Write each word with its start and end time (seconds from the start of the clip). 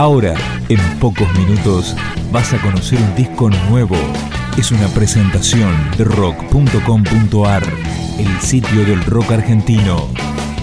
Ahora, 0.00 0.34
en 0.70 0.78
pocos 0.98 1.30
minutos, 1.38 1.94
vas 2.32 2.54
a 2.54 2.62
conocer 2.62 2.98
un 2.98 3.14
disco 3.16 3.50
nuevo. 3.68 3.96
Es 4.56 4.72
una 4.72 4.88
presentación 4.88 5.74
de 5.98 6.04
rock.com.ar, 6.04 7.62
el 8.18 8.40
sitio 8.40 8.86
del 8.86 9.04
rock 9.04 9.32
argentino. 9.32 10.08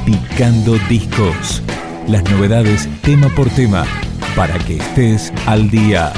Picando 0.08 0.76
discos. 0.90 1.62
Las 2.08 2.24
novedades 2.32 2.90
tema 3.04 3.30
por 3.30 3.48
tema, 3.52 3.86
para 4.36 4.58
que 4.58 4.78
estés 4.78 5.32
al 5.46 5.70
día. 5.70 6.12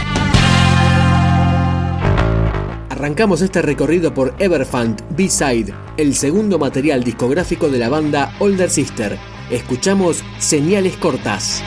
Arrancamos 2.90 3.42
este 3.42 3.62
recorrido 3.62 4.14
por 4.14 4.34
Everfant 4.40 5.02
B-Side, 5.18 5.74
el 5.98 6.16
segundo 6.16 6.58
material 6.58 7.04
discográfico 7.04 7.68
de 7.68 7.80
la 7.80 7.90
banda 7.90 8.34
Older 8.40 8.70
Sister. 8.70 9.20
Escuchamos 9.52 10.24
Señales 10.38 10.96
Cortas. 10.96 11.62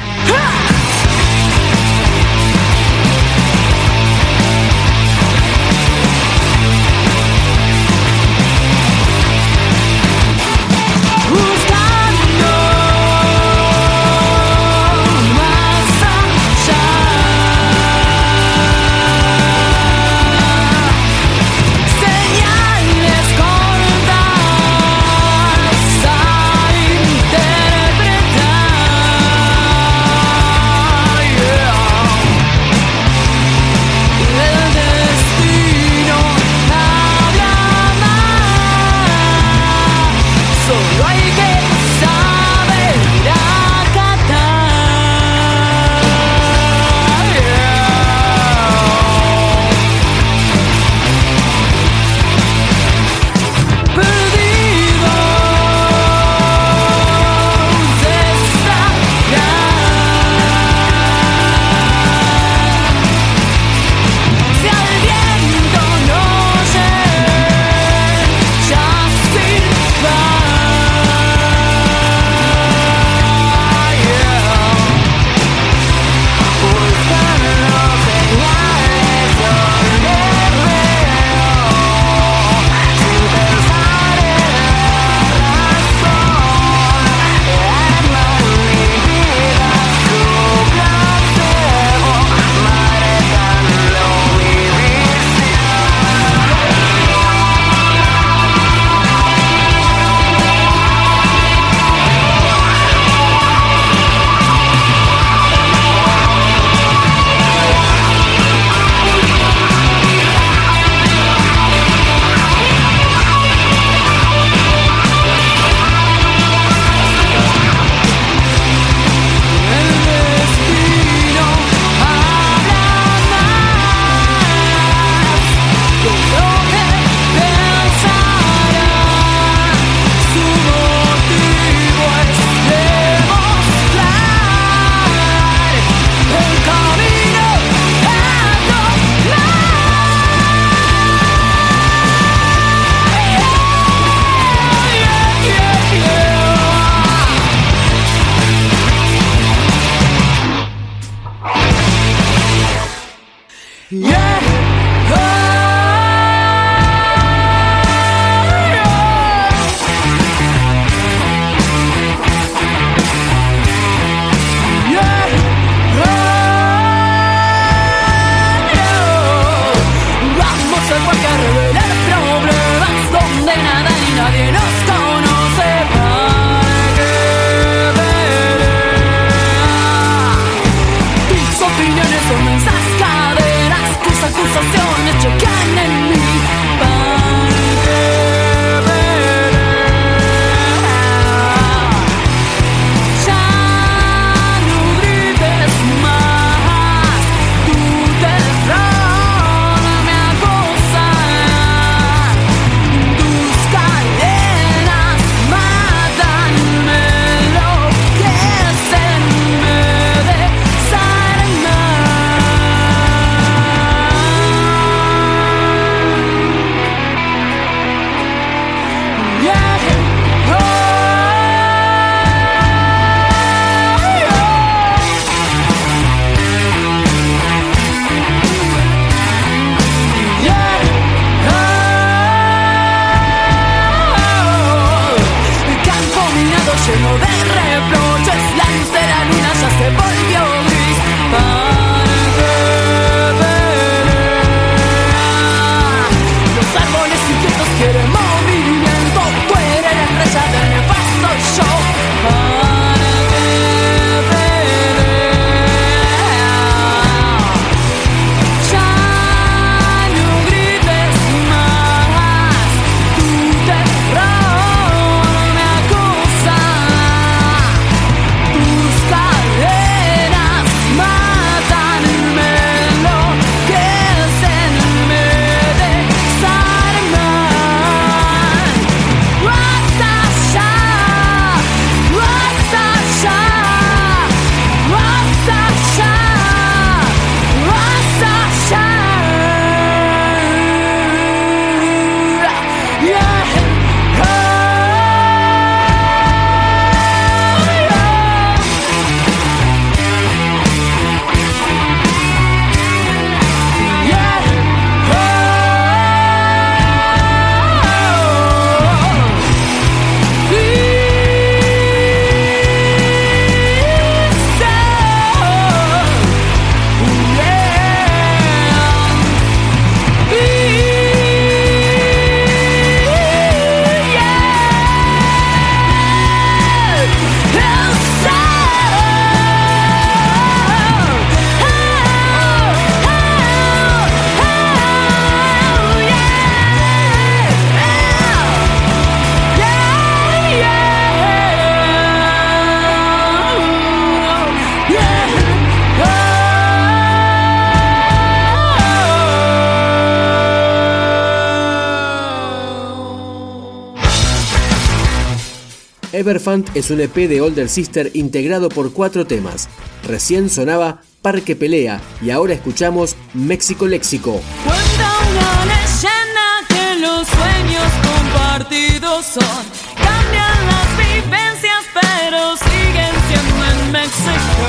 Everfant 356.23 356.69
es 356.77 356.91
un 356.91 357.01
EP 357.01 357.15
de 357.29 357.41
Older 357.41 357.69
Sister 357.69 358.13
integrado 358.15 358.69
por 358.69 358.93
cuatro 358.93 359.27
temas. 359.27 359.69
Recién 360.05 360.51
sonaba 360.51 361.03
Parque 361.21 361.57
Pelea 361.57 362.01
y 362.21 362.31
ahora 362.31 362.55
escuchamos 362.55 363.17
México 363.35 363.89
Léxico. 363.89 364.41
Cuenta 364.65 365.09
una 365.31 365.65
leyenda 365.67 366.47
que 366.69 367.01
los 367.01 367.27
sueños 367.27 367.91
compartidos 368.07 369.27
son. 369.27 369.63
Cambian 369.97 370.67
las 370.71 370.91
vivencias, 370.97 371.83
pero 371.93 372.57
siguen 372.57 373.15
siendo 373.29 373.65
en 373.73 373.93
México. 373.93 374.65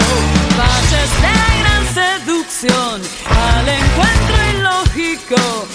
Valles 0.57 1.11
de 1.21 1.33
gran 1.61 1.83
seducción, 1.93 3.01
al 3.29 3.69
encuentro 3.69 4.37
ilógico. 4.57 5.67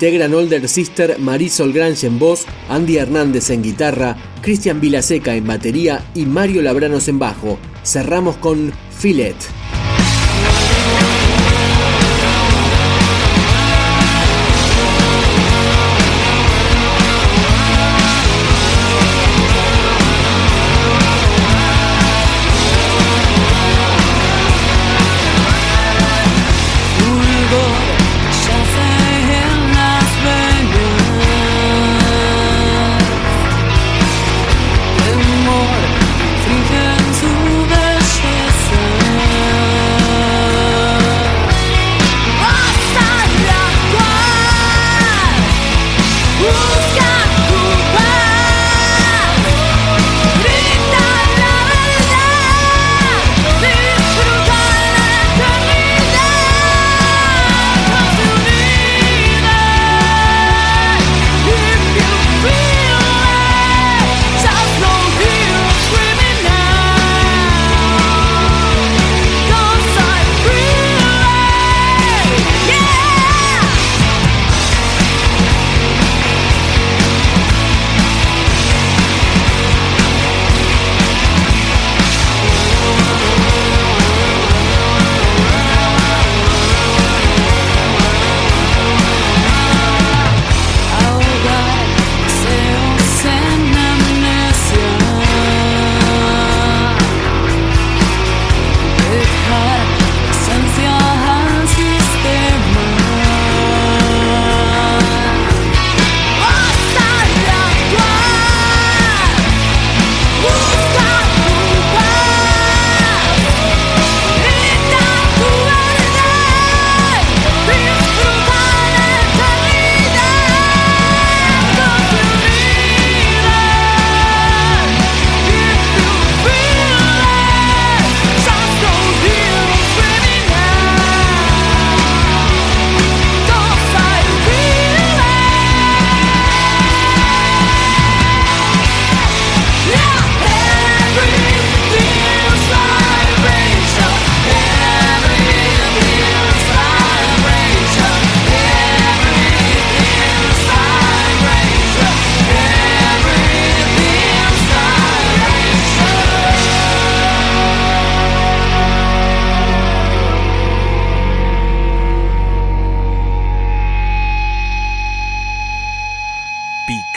Integran 0.00 0.32
Older 0.32 0.66
Sister 0.66 1.18
Marisol 1.18 1.74
Grange 1.74 2.06
en 2.06 2.18
voz, 2.18 2.46
Andy 2.70 2.96
Hernández 2.96 3.50
en 3.50 3.62
guitarra, 3.62 4.16
Cristian 4.40 4.80
Vilaseca 4.80 5.34
en 5.34 5.46
batería 5.46 6.02
y 6.14 6.24
Mario 6.24 6.62
Labranos 6.62 7.06
en 7.08 7.18
bajo. 7.18 7.58
Cerramos 7.84 8.38
con 8.38 8.72
Filet. 8.98 9.36